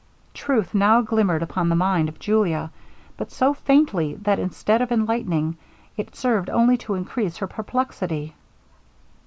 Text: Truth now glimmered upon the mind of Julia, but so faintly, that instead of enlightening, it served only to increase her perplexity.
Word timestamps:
Truth 0.33 0.73
now 0.73 1.01
glimmered 1.01 1.43
upon 1.43 1.69
the 1.69 1.75
mind 1.75 2.09
of 2.09 2.17
Julia, 2.17 2.71
but 3.17 3.31
so 3.31 3.53
faintly, 3.53 4.15
that 4.23 4.39
instead 4.39 4.81
of 4.81 4.91
enlightening, 4.91 5.57
it 5.95 6.15
served 6.15 6.49
only 6.49 6.75
to 6.77 6.95
increase 6.95 7.37
her 7.37 7.45
perplexity. 7.45 8.33